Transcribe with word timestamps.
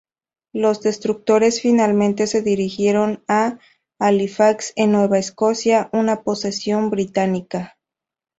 Los 0.55 0.81
destructores 0.81 1.61
finalmente 1.61 2.25
se 2.25 2.41
dirigieron 2.41 3.23
a 3.27 3.59
Halifax 3.99 4.73
en 4.75 4.93
Nueva 4.93 5.19
Escocia, 5.19 5.91
una 5.93 6.23
posesión 6.23 6.89
británica. 6.89 7.77